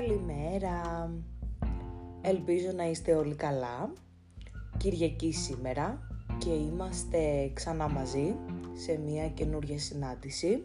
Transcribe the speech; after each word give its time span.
Καλημέρα. 0.00 1.10
Ελπίζω 2.20 2.70
να 2.76 2.84
είστε 2.84 3.14
όλοι 3.14 3.34
καλά. 3.34 3.92
Κυριακή 4.76 5.32
σήμερα 5.32 5.98
και 6.38 6.50
είμαστε 6.50 7.50
ξανά 7.54 7.88
μαζί 7.88 8.34
σε 8.72 9.00
μια 9.06 9.28
καινούργια 9.28 9.78
συνάντηση. 9.78 10.64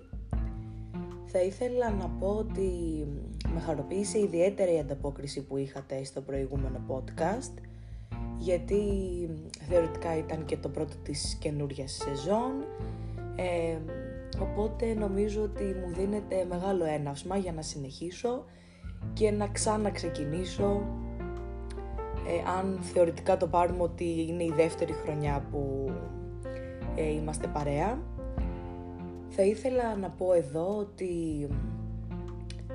Θα 1.25 1.41
ήθελα 1.41 1.89
να 1.89 2.07
πω 2.09 2.27
ότι 2.27 2.71
με 3.53 3.59
χαροποίησε 3.59 4.19
ιδιαίτερα 4.19 4.71
η 4.71 4.79
ανταπόκριση 4.79 5.43
που 5.43 5.57
είχατε 5.57 6.03
στο 6.03 6.21
προηγούμενο 6.21 6.81
podcast 6.87 7.53
γιατί 8.37 8.81
θεωρητικά 9.69 10.17
ήταν 10.17 10.45
και 10.45 10.57
το 10.57 10.69
πρώτο 10.69 10.95
της 11.03 11.37
καινούργιας 11.39 11.91
σεζόν 11.91 12.51
ε, 13.35 13.77
οπότε 14.41 14.93
νομίζω 14.93 15.41
ότι 15.41 15.63
μου 15.63 15.93
δίνεται 15.93 16.45
μεγάλο 16.49 16.85
έναυσμα 16.85 17.37
για 17.37 17.53
να 17.53 17.61
συνεχίσω 17.61 18.45
και 19.13 19.31
να 19.31 19.47
ξαναξεκινήσω 19.47 20.81
ε, 22.27 22.49
αν 22.57 22.79
θεωρητικά 22.81 23.37
το 23.37 23.47
πάρουμε 23.47 23.83
ότι 23.83 24.25
είναι 24.27 24.43
η 24.43 24.53
δεύτερη 24.55 24.93
χρονιά 24.93 25.47
που 25.51 25.91
ε, 26.95 27.11
είμαστε 27.11 27.47
παρέα. 27.47 27.99
Θα 29.29 29.43
ήθελα 29.43 29.95
να 29.95 30.09
πω 30.09 30.33
εδώ 30.33 30.77
ότι 30.77 31.47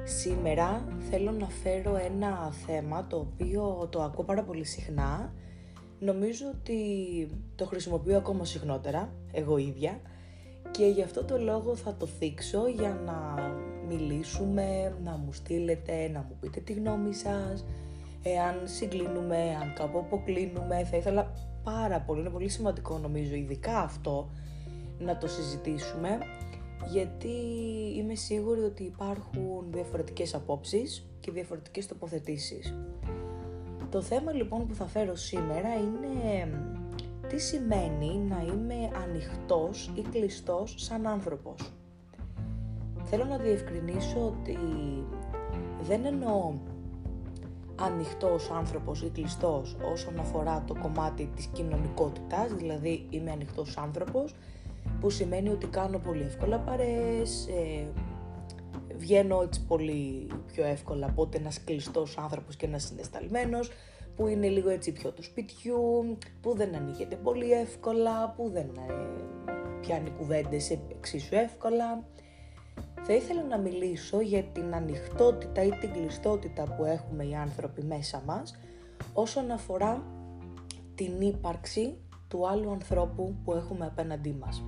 σήμερα 0.04 0.84
θέλω 1.10 1.30
να 1.30 1.48
φέρω 1.48 1.96
ένα 1.96 2.52
θέμα 2.66 3.06
το 3.06 3.16
οποίο 3.16 3.88
το 3.90 4.02
ακούω 4.02 4.24
πάρα 4.24 4.42
πολύ 4.42 4.64
συχνά. 4.64 5.32
Νομίζω 5.98 6.44
ότι 6.60 6.78
το 7.54 7.64
χρησιμοποιώ 7.66 8.16
ακόμα 8.16 8.44
συχνότερα, 8.44 9.12
εγώ 9.32 9.56
ίδια, 9.56 10.00
και 10.70 10.86
γι' 10.86 11.02
αυτό 11.02 11.24
το 11.24 11.38
λόγο 11.38 11.76
θα 11.76 11.94
το 11.94 12.06
θίξω 12.06 12.68
για 12.68 13.00
να 13.04 13.36
μιλήσουμε, 13.90 14.94
να 15.04 15.16
μου 15.16 15.32
στείλετε, 15.32 16.09
να 16.12 16.18
μου 16.18 16.37
πείτε 16.40 16.60
τη 16.60 16.73
γνώμη 16.73 17.15
σας, 17.15 17.65
εάν 18.23 18.60
συγκλίνουμε, 18.65 19.56
αν 19.62 19.74
κάπου 19.74 19.98
αποκλίνουμε, 19.98 20.84
θα 20.84 20.96
ήθελα 20.96 21.32
πάρα 21.62 22.00
πολύ, 22.00 22.20
είναι 22.20 22.30
πολύ 22.30 22.48
σημαντικό 22.48 22.98
νομίζω 22.98 23.34
ειδικά 23.34 23.78
αυτό 23.78 24.30
να 24.98 25.18
το 25.18 25.26
συζητήσουμε 25.26 26.18
γιατί 26.90 27.28
είμαι 27.96 28.15
σίγουρη 28.15 28.60
ότι 28.60 28.82
υπάρχουν 28.82 29.65
διαφορετικές 29.70 30.34
απόψεις 30.34 31.06
και 31.20 31.30
διαφορετικές 31.30 31.87
τοποθετήσεις. 31.87 32.74
Το 33.90 34.02
θέμα 34.02 34.32
λοιπόν 34.32 34.66
που 34.66 34.74
θα 34.74 34.87
φέρω 34.87 35.15
σήμερα 35.15 35.68
είναι 35.74 36.50
τι 37.28 37.38
σημαίνει 37.38 38.16
να 38.28 38.43
είμαι 38.43 38.90
ανοιχτός 39.02 39.93
ή 39.95 40.00
κλειστός 40.00 40.74
σαν 40.78 41.06
άνθρωπος. 41.06 41.72
Θέλω 43.12 43.24
να 43.24 43.36
διευκρινίσω 43.36 44.26
ότι 44.26 44.58
δεν 45.82 46.04
εννοώ 46.04 46.52
ανοιχτός 47.80 48.50
άνθρωπος 48.50 49.02
ή 49.02 49.10
κλειστός 49.10 49.76
όσον 49.92 50.18
αφορά 50.18 50.64
το 50.66 50.74
κομμάτι 50.74 51.30
της 51.36 51.46
κοινωνικότητας, 51.46 52.54
δηλαδή 52.54 53.06
είμαι 53.10 53.30
ανοιχτός 53.30 53.76
άνθρωπος, 53.76 54.34
που 55.00 55.10
σημαίνει 55.10 55.48
ότι 55.48 55.66
κάνω 55.66 55.98
πολύ 55.98 56.22
εύκολα 56.22 56.58
παρέες, 56.58 57.46
ε, 57.46 57.86
βγαίνω 58.96 59.42
έτσι 59.42 59.64
πολύ 59.64 60.30
πιο 60.46 60.64
εύκολα 60.64 61.06
από 61.06 61.22
ότι 61.22 61.38
ένας 61.38 61.64
κλειστός 61.64 62.18
άνθρωπος 62.18 62.56
και 62.56 62.66
ένας 62.66 62.82
συναισθαλμένος, 62.82 63.70
που 64.16 64.26
είναι 64.26 64.48
λίγο 64.48 64.69
έτσι 64.69 64.92
πιο 64.92 65.10
του 65.10 65.22
σπιτιού, 65.22 66.16
που 66.41 66.56
δεν 66.56 66.75
ανοίγεται 66.75 67.16
πολύ 67.16 67.53
εύκολα, 67.53 68.34
που 68.36 68.50
δεν 68.53 68.69
ε, 68.88 68.92
πιάνει 69.81 70.10
κουβέντες 70.10 70.70
εξίσου 70.70 71.34
εύκολα. 71.34 72.04
Θα 73.12 73.16
ήθελα 73.16 73.44
να 73.44 73.58
μιλήσω 73.58 74.20
για 74.20 74.42
την 74.42 74.75
ανοιχτότητα 74.75 75.62
ή 75.62 75.70
την 75.70 75.92
κλειστότητα 75.92 76.75
που 76.76 76.84
έχουμε 76.84 77.25
οι 77.25 77.34
άνθρωποι 77.34 77.82
μέσα 77.84 78.22
μας 78.26 78.58
όσον 79.12 79.50
αφορά 79.50 80.03
την 80.94 81.20
ύπαρξη 81.20 81.97
του 82.28 82.49
άλλου 82.49 82.70
ανθρώπου 82.70 83.37
που 83.44 83.53
έχουμε 83.53 83.87
απέναντί 83.87 84.37
μας. 84.41 84.65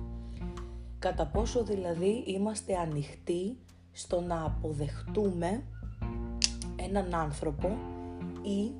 Κατά 0.99 1.27
πόσο 1.27 1.63
δηλαδή 1.63 2.23
είμαστε 2.25 2.77
ανοιχτοί 2.77 3.57
στο 3.91 4.21
να 4.21 4.45
αποδεχτούμε 4.45 5.63
έναν 6.75 7.15
άνθρωπο 7.15 7.67
ή 8.41 8.71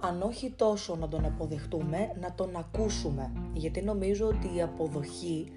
αν 0.00 0.22
όχι 0.22 0.50
τόσο 0.50 0.96
να 0.96 1.08
τον 1.08 1.24
αποδεχτούμε, 1.24 2.12
να 2.20 2.34
τον 2.34 2.56
ακούσουμε. 2.56 3.32
Γιατί 3.52 3.82
νομίζω 3.82 4.26
ότι 4.26 4.56
η 4.56 4.62
αποδοχή 4.62 5.52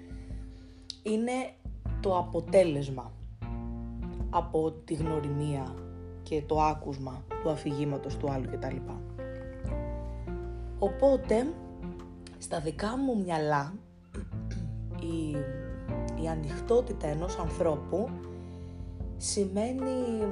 είναι 1.02 1.32
το 2.00 2.18
αποτέλεσμα 2.18 3.15
από 4.36 4.72
τη 4.84 4.94
γνωριμία 4.94 5.74
και 6.22 6.42
το 6.46 6.60
άκουσμα 6.60 7.24
του 7.42 7.50
αφηγήματος 7.50 8.16
του 8.16 8.30
άλλου 8.30 8.46
κτλ. 8.50 8.76
Οπότε, 10.78 11.46
στα 12.38 12.60
δικά 12.60 12.96
μου 12.96 13.22
μυαλά, 13.24 13.72
η, 15.00 15.30
η 16.22 16.28
ανοιχτότητα 16.28 17.06
ενός 17.06 17.38
ανθρώπου 17.38 18.08
σημαίνει 19.16 20.24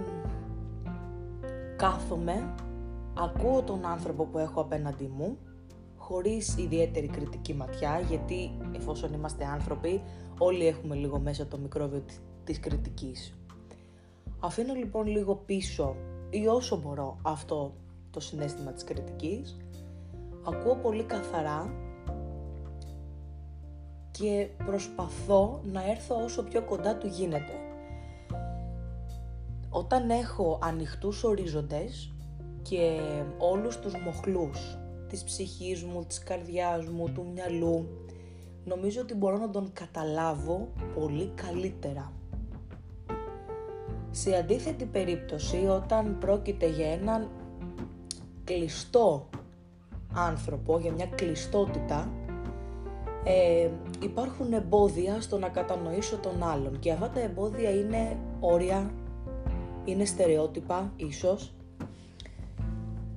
κάθομαι, 1.77 2.55
ακούω 3.19 3.63
τον 3.63 3.87
άνθρωπο 3.87 4.25
που 4.25 4.39
έχω 4.39 4.61
απέναντί 4.61 5.11
μου, 5.17 5.39
χωρίς 5.97 6.57
ιδιαίτερη 6.57 7.07
κριτική 7.07 7.55
ματιά, 7.55 8.01
γιατί 8.09 8.51
εφόσον 8.73 9.13
είμαστε 9.13 9.45
άνθρωποι, 9.45 10.03
όλοι 10.39 10.67
έχουμε 10.67 10.95
λίγο 10.95 11.19
μέσα 11.19 11.47
το 11.47 11.59
μικρόβιο 11.59 12.05
της 12.45 12.61
κριτικής. 12.61 13.35
Αφήνω 14.45 14.75
λοιπόν 14.75 15.07
λίγο 15.07 15.35
πίσω 15.35 15.97
ή 16.31 16.47
όσο 16.47 16.77
μπορώ 16.77 17.19
αυτό 17.23 17.75
το 18.11 18.21
συνέστημα 18.21 18.73
της 18.73 18.85
κριτικής, 18.85 19.57
ακούω 20.45 20.77
πολύ 20.77 21.03
καθαρά 21.03 21.73
και 24.11 24.49
προσπαθώ 24.67 25.61
να 25.73 25.91
έρθω 25.91 26.23
όσο 26.25 26.43
πιο 26.43 26.63
κοντά 26.63 26.97
του 26.97 27.07
γίνεται. 27.07 27.53
Όταν 29.71 30.11
έχω 30.11 30.59
ανοιχτούς 30.63 31.25
ορίζοντες 31.25 32.13
και 32.63 33.01
όλους 33.39 33.79
τους 33.79 33.93
μοχλούς 34.05 34.79
της 35.09 35.25
ψυχής 35.25 35.85
μου, 35.85 36.05
της 36.05 36.19
καρδιάς 36.19 36.87
μου, 36.87 37.13
του 37.13 37.27
μυαλού, 37.35 37.87
νομίζω 38.65 39.01
ότι 39.01 39.15
μπορώ 39.15 39.39
να 39.39 39.51
τον 39.51 39.71
καταλάβω 39.73 40.69
πολύ 40.95 41.33
καλύτερα. 41.35 42.13
Σε 44.17 44.37
αντίθετη 44.37 44.85
περίπτωση, 44.85 45.67
όταν 45.71 46.17
πρόκειται 46.19 46.69
για 46.69 46.93
έναν 46.93 47.29
κλειστό 48.45 49.29
άνθρωπο, 50.13 50.79
για 50.79 50.93
μια 50.93 51.07
κλειστότητα, 51.07 52.13
ε, 53.25 53.69
υπάρχουν 54.03 54.53
εμπόδια 54.53 55.21
στο 55.21 55.39
να 55.39 55.49
κατανοήσω 55.49 56.17
τον 56.17 56.43
άλλον. 56.43 56.79
Και 56.79 56.93
αυτά 56.93 57.11
τα 57.11 57.21
εμπόδια 57.21 57.71
είναι 57.71 58.17
όρια, 58.41 58.91
είναι 59.85 60.05
στερεότυπα 60.05 60.93
ίσως 60.97 61.55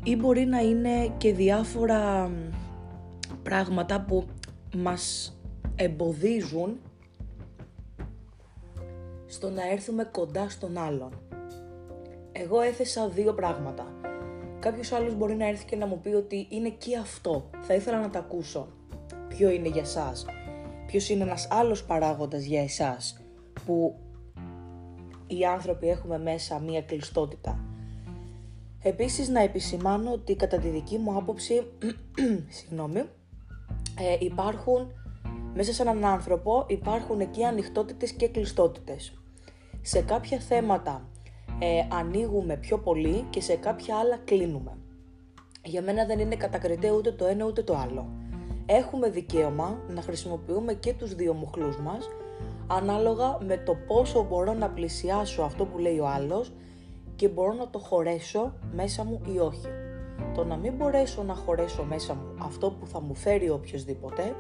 ή 0.03 0.15
μπορεί 0.15 0.45
να 0.45 0.59
είναι 0.59 1.07
και 1.17 1.33
διάφορα 1.33 2.31
πράγματα 3.43 4.01
που 4.01 4.25
μας 4.75 5.35
εμποδίζουν 5.75 6.77
στο 9.27 9.49
να 9.49 9.71
έρθουμε 9.71 10.03
κοντά 10.03 10.49
στον 10.49 10.77
άλλον. 10.77 11.21
Εγώ 12.31 12.61
έθεσα 12.61 13.09
δύο 13.09 13.33
πράγματα. 13.33 13.85
Κάποιος 14.59 14.91
άλλος 14.91 15.15
μπορεί 15.15 15.35
να 15.35 15.47
έρθει 15.47 15.65
και 15.65 15.75
να 15.75 15.85
μου 15.85 15.99
πει 15.99 16.09
ότι 16.09 16.47
είναι 16.49 16.69
και 16.69 16.97
αυτό. 16.97 17.49
Θα 17.61 17.73
ήθελα 17.73 17.99
να 17.99 18.09
τα 18.09 18.19
ακούσω. 18.19 18.67
Ποιο 19.27 19.49
είναι 19.49 19.67
για 19.67 19.85
σας; 19.85 20.25
Ποιος 20.85 21.09
είναι 21.09 21.23
ένας 21.23 21.47
άλλος 21.51 21.83
παράγοντας 21.83 22.43
για 22.43 22.61
εσάς 22.61 23.21
που 23.65 23.99
οι 25.27 25.45
άνθρωποι 25.45 25.89
έχουμε 25.89 26.17
μέσα 26.17 26.59
μία 26.59 26.81
κλειστότητα; 26.81 27.59
Επίσης 28.81 29.29
να 29.29 29.41
επισημάνω 29.41 30.11
ότι 30.11 30.35
κατά 30.35 30.57
τη 30.57 30.67
δική 30.67 30.97
μου 30.97 31.17
άποψη, 31.17 31.67
συγγνώμη, 32.57 32.99
ε, 33.99 34.17
υπάρχουν 34.19 34.91
μέσα 35.57 35.73
σε 35.73 35.81
έναν 35.81 36.05
άνθρωπο 36.05 36.65
υπάρχουν 36.67 37.19
εκεί 37.19 37.43
ανοιχτότητες 37.43 38.11
και 38.11 38.27
κλειστότητες. 38.27 39.21
Σε 39.81 40.01
κάποια 40.01 40.39
θέματα 40.39 41.09
ε, 41.59 41.95
ανοίγουμε 41.95 42.57
πιο 42.57 42.79
πολύ 42.79 43.25
και 43.29 43.41
σε 43.41 43.55
κάποια 43.55 43.97
άλλα 43.97 44.17
κλείνουμε. 44.17 44.77
Για 45.63 45.81
μένα 45.81 46.05
δεν 46.05 46.19
είναι 46.19 46.35
κατακριτέ 46.35 46.91
ούτε 46.91 47.11
το 47.11 47.25
ένα 47.25 47.45
ούτε 47.45 47.63
το 47.63 47.75
άλλο. 47.75 48.09
Έχουμε 48.65 49.09
δικαίωμα 49.09 49.83
να 49.87 50.01
χρησιμοποιούμε 50.01 50.73
και 50.73 50.93
τους 50.93 51.15
δύο 51.15 51.33
μοχλούς 51.33 51.77
μας 51.77 52.09
ανάλογα 52.67 53.37
με 53.45 53.57
το 53.57 53.75
πόσο 53.87 54.23
μπορώ 54.23 54.53
να 54.53 54.69
πλησιάσω 54.69 55.41
αυτό 55.41 55.65
που 55.65 55.77
λέει 55.77 55.99
ο 55.99 56.07
άλλος 56.07 56.53
και 57.15 57.27
μπορώ 57.27 57.53
να 57.53 57.69
το 57.69 57.79
χωρέσω 57.79 58.53
μέσα 58.73 59.03
μου 59.03 59.21
ή 59.33 59.39
όχι. 59.39 59.67
Το 60.33 60.43
να 60.43 60.55
μην 60.55 60.73
μπορέσω 60.73 61.23
να 61.23 61.33
χωρέσω 61.33 61.83
μέσα 61.83 62.13
μου 62.13 62.33
αυτό 62.41 62.71
που 62.71 62.87
θα 62.87 63.01
μου 63.01 63.15
φέρει 63.15 63.49
οποιοδήποτε 63.49 64.35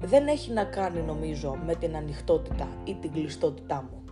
δεν 0.00 0.26
έχει 0.26 0.52
να 0.52 0.64
κάνει 0.64 1.00
νομίζω 1.00 1.58
με 1.66 1.74
την 1.74 1.96
ανοιχτότητα 1.96 2.68
ή 2.84 2.94
την 2.94 3.12
κλειστότητά 3.12 3.88
μου. 3.90 4.04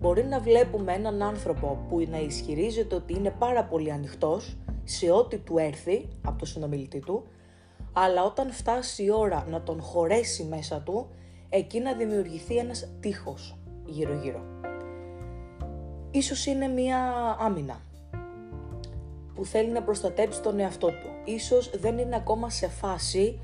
μπορεί 0.00 0.24
να 0.24 0.40
βλέπουμε 0.40 0.92
έναν 0.92 1.22
άνθρωπο 1.22 1.84
που 1.88 2.06
να 2.10 2.18
ισχυρίζεται 2.18 2.94
ότι 2.94 3.14
είναι 3.14 3.30
πάρα 3.30 3.64
πολύ 3.64 3.92
ανοιχτός 3.92 4.56
σε 4.84 5.10
ό,τι 5.10 5.38
του 5.38 5.58
έρθει 5.58 6.08
από 6.24 6.38
το 6.38 6.46
συνομιλητή 6.46 6.98
του, 6.98 7.24
αλλά 7.92 8.24
όταν 8.24 8.50
φτάσει 8.50 9.04
η 9.04 9.10
ώρα 9.10 9.46
να 9.50 9.62
τον 9.62 9.80
χωρέσει 9.80 10.44
μέσα 10.44 10.80
του, 10.80 11.10
εκεί 11.48 11.80
να 11.80 11.94
δημιουργηθεί 11.94 12.56
ένας 12.56 12.88
τείχος 13.00 13.58
γύρω-γύρω. 13.86 14.42
Ίσως 16.10 16.46
είναι 16.46 16.68
μία 16.68 16.98
άμυνα 17.38 17.80
που 19.34 19.44
θέλει 19.44 19.70
να 19.70 19.82
προστατέψει 19.82 20.42
τον 20.42 20.58
εαυτό 20.58 20.86
του. 20.86 21.08
Ίσως 21.24 21.70
δεν 21.80 21.98
είναι 21.98 22.16
ακόμα 22.16 22.50
σε 22.50 22.68
φάση 22.68 23.40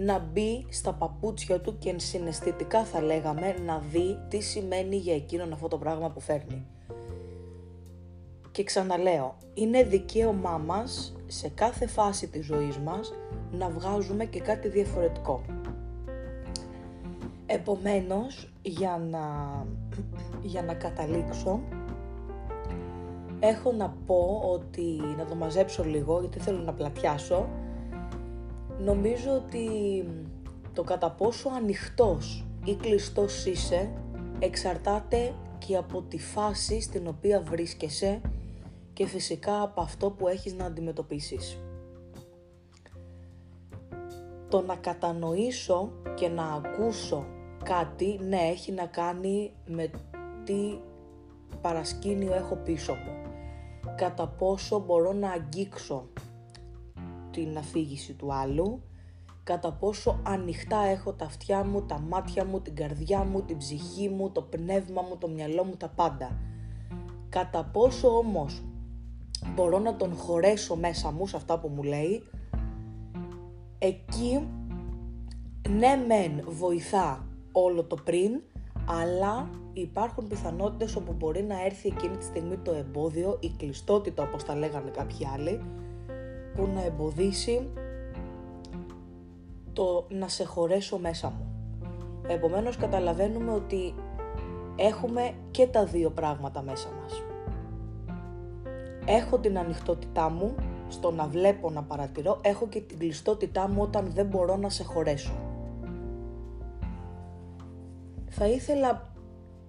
να 0.00 0.18
μπει 0.18 0.66
στα 0.68 0.92
παπούτσια 0.92 1.60
του 1.60 1.78
και 1.78 1.94
συναισθητικά 1.96 2.84
θα 2.84 3.02
λέγαμε 3.02 3.54
να 3.64 3.78
δει 3.78 4.18
τι 4.28 4.40
σημαίνει 4.40 4.96
για 4.96 5.14
εκείνον 5.14 5.52
αυτό 5.52 5.68
το 5.68 5.78
πράγμα 5.78 6.10
που 6.10 6.20
φέρνει. 6.20 6.66
Και 8.50 8.64
ξαναλέω, 8.64 9.36
είναι 9.54 9.82
δικαίωμά 9.82 10.58
μας 10.58 11.16
σε 11.26 11.48
κάθε 11.48 11.86
φάση 11.86 12.28
της 12.28 12.46
ζωής 12.46 12.78
μας 12.78 13.12
να 13.52 13.68
βγάζουμε 13.68 14.24
και 14.24 14.40
κάτι 14.40 14.68
διαφορετικό. 14.68 15.42
Επομένως, 17.46 18.52
για 18.62 19.02
να, 19.10 19.26
για 20.42 20.62
να 20.62 20.74
καταλήξω, 20.74 21.60
έχω 23.40 23.72
να 23.72 23.94
πω 24.06 24.42
ότι, 24.52 25.00
να 25.16 25.24
το 25.24 25.34
μαζέψω 25.34 25.84
λίγο 25.84 26.20
γιατί 26.20 26.38
θέλω 26.38 26.58
να 26.58 26.72
πλατιάσω, 26.72 27.48
νομίζω 28.78 29.30
ότι 29.34 29.68
το 30.72 30.82
κατά 30.82 31.10
πόσο 31.10 31.48
ανοιχτός 31.56 32.44
ή 32.64 32.74
κλειστός 32.74 33.46
είσαι 33.46 33.90
εξαρτάται 34.38 35.34
και 35.58 35.76
από 35.76 36.02
τη 36.02 36.18
φάση 36.18 36.80
στην 36.80 37.06
οποία 37.06 37.40
βρίσκεσαι 37.40 38.20
και 38.92 39.06
φυσικά 39.06 39.62
από 39.62 39.80
αυτό 39.80 40.10
που 40.10 40.28
έχεις 40.28 40.54
να 40.54 40.64
αντιμετωπίσεις. 40.64 41.58
Το 44.48 44.60
να 44.60 44.76
κατανοήσω 44.76 45.92
και 46.14 46.28
να 46.28 46.44
ακούσω 46.52 47.26
κάτι, 47.64 48.20
ναι, 48.28 48.36
έχει 48.36 48.72
να 48.72 48.86
κάνει 48.86 49.52
με 49.66 49.90
τι 50.44 50.78
παρασκήνιο 51.60 52.34
έχω 52.34 52.54
πίσω 52.54 52.94
μου. 52.94 53.30
Κατά 53.96 54.28
πόσο 54.28 54.78
μπορώ 54.78 55.12
να 55.12 55.30
αγγίξω 55.30 56.08
την 57.30 57.58
αφήγηση 57.58 58.12
του 58.12 58.34
άλλου, 58.34 58.82
κατά 59.42 59.72
πόσο 59.72 60.20
ανοιχτά 60.22 60.78
έχω 60.78 61.12
τα 61.12 61.24
αυτιά 61.24 61.64
μου, 61.64 61.82
τα 61.82 62.00
μάτια 62.00 62.44
μου, 62.44 62.60
την 62.60 62.74
καρδιά 62.74 63.24
μου, 63.24 63.42
την 63.42 63.56
ψυχή 63.56 64.08
μου, 64.08 64.30
το 64.30 64.42
πνεύμα 64.42 65.02
μου, 65.02 65.16
το 65.18 65.28
μυαλό 65.28 65.64
μου, 65.64 65.76
τα 65.76 65.88
πάντα. 65.88 66.38
Κατά 67.28 67.64
πόσο 67.64 68.08
όμως 68.16 68.62
μπορώ 69.54 69.78
να 69.78 69.96
τον 69.96 70.14
χωρέσω 70.14 70.76
μέσα 70.76 71.10
μου 71.10 71.26
σε 71.26 71.36
αυτά 71.36 71.58
που 71.58 71.68
μου 71.68 71.82
λέει, 71.82 72.22
εκεί 73.78 74.48
ναι 75.68 76.04
μεν 76.06 76.44
βοηθά 76.48 77.26
όλο 77.52 77.84
το 77.84 77.96
πριν, 77.96 78.40
αλλά 78.88 79.50
υπάρχουν 79.72 80.26
πιθανότητες 80.26 80.96
όπου 80.96 81.12
μπορεί 81.12 81.42
να 81.42 81.64
έρθει 81.64 81.88
εκείνη 81.88 82.16
τη 82.16 82.24
στιγμή 82.24 82.56
το 82.56 82.72
εμπόδιο, 82.72 83.38
η 83.40 83.52
κλειστότητα 83.56 84.22
όπως 84.22 84.44
τα 84.44 84.56
λέγανε 84.56 84.90
κάποιοι 84.90 85.26
άλλοι, 85.34 85.60
που 86.58 86.68
να 86.74 86.84
εμποδίσει 86.84 87.68
το 89.72 90.06
να 90.08 90.28
σε 90.28 90.44
χωρέσω 90.44 90.98
μέσα 90.98 91.28
μου. 91.28 91.52
Επομένως 92.28 92.76
καταλαβαίνουμε 92.76 93.52
ότι 93.52 93.94
έχουμε 94.76 95.34
και 95.50 95.66
τα 95.66 95.84
δύο 95.84 96.10
πράγματα 96.10 96.62
μέσα 96.62 96.88
μας. 97.00 97.22
Έχω 99.04 99.38
την 99.38 99.58
ανοιχτότητά 99.58 100.28
μου 100.28 100.54
στο 100.88 101.10
να 101.10 101.26
βλέπω, 101.26 101.70
να 101.70 101.82
παρατηρώ, 101.82 102.38
έχω 102.42 102.68
και 102.68 102.80
την 102.80 102.98
κλειστότητά 102.98 103.68
μου 103.68 103.82
όταν 103.82 104.10
δεν 104.14 104.26
μπορώ 104.26 104.56
να 104.56 104.68
σε 104.68 104.84
χωρέσω. 104.84 105.32
Θα 108.28 108.46
ήθελα 108.46 109.12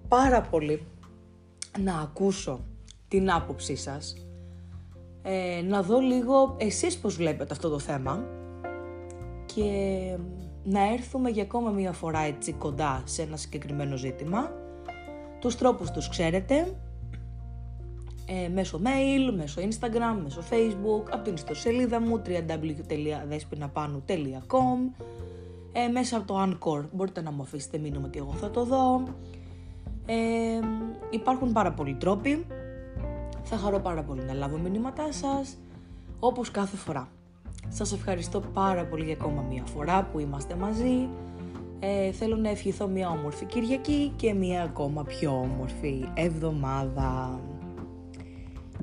πάρα 0.07 0.41
πολύ 0.41 0.85
να 1.79 1.99
ακούσω 1.99 2.59
την 3.07 3.31
άποψή 3.31 3.75
σας 3.75 4.28
ε, 5.23 5.61
να 5.61 5.81
δω 5.81 5.99
λίγο 5.99 6.55
εσείς 6.57 6.97
πώς 6.97 7.15
βλέπετε 7.15 7.53
αυτό 7.53 7.69
το 7.69 7.79
θέμα 7.79 8.25
και 9.45 9.63
να 10.63 10.93
έρθουμε 10.93 11.29
για 11.29 11.43
ακόμα 11.43 11.69
μία 11.69 11.91
φορά 11.91 12.19
έτσι 12.19 12.53
κοντά 12.53 13.01
σε 13.05 13.21
ένα 13.21 13.37
συγκεκριμένο 13.37 13.97
ζήτημα. 13.97 14.51
Τους 15.39 15.55
τρόπους 15.55 15.91
τους 15.91 16.09
ξέρετε, 16.09 16.75
ε, 18.25 18.49
μέσω 18.49 18.81
mail, 18.83 19.33
μέσω 19.37 19.61
instagram, 19.61 20.19
μέσω 20.23 20.41
facebook, 20.49 21.03
από 21.11 21.23
την 21.23 21.33
ιστοσελίδα 21.33 22.01
μου 22.01 22.21
www.despinapanu.com 22.25 25.03
ε, 25.73 25.87
μέσα 25.87 26.17
από 26.17 26.27
το 26.27 26.43
Anchor 26.43 26.85
μπορείτε 26.91 27.21
να 27.21 27.31
μου 27.31 27.41
αφήσετε 27.41 27.77
μήνυμα 27.77 28.05
ότι 28.05 28.19
εγώ 28.19 28.31
θα 28.31 28.51
το 28.51 28.63
δω. 28.63 29.03
Ε, 30.05 30.15
υπάρχουν 31.09 31.51
πάρα 31.51 31.71
πολλοί 31.71 31.95
τρόποι 31.95 32.45
θα 33.49 33.57
χαρώ 33.57 33.79
πάρα 33.79 34.03
πολύ 34.03 34.21
να 34.21 34.33
λάβω 34.33 34.57
μηνύματά 34.57 35.11
σας, 35.11 35.57
όπως 36.19 36.51
κάθε 36.51 36.77
φορά. 36.77 37.07
Σας 37.67 37.93
ευχαριστώ 37.93 38.39
πάρα 38.39 38.85
πολύ 38.85 39.03
για 39.03 39.13
ακόμα 39.13 39.41
μία 39.41 39.63
φορά 39.65 40.03
που 40.03 40.19
είμαστε 40.19 40.55
μαζί. 40.55 41.09
Ε, 41.79 42.11
θέλω 42.11 42.35
να 42.35 42.49
ευχηθώ 42.49 42.87
μία 42.87 43.09
όμορφη 43.09 43.45
Κυριακή 43.45 44.13
και 44.15 44.33
μία 44.33 44.63
ακόμα 44.63 45.03
πιο 45.03 45.31
όμορφη 45.31 46.09
εβδομάδα. 46.13 47.39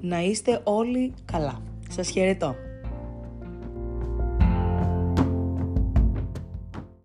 Να 0.00 0.22
είστε 0.22 0.60
όλοι 0.64 1.14
καλά. 1.24 1.62
Σας 1.88 2.08
χαιρετώ. 2.08 2.54